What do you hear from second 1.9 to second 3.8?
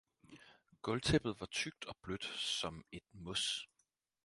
blødt, som et mos.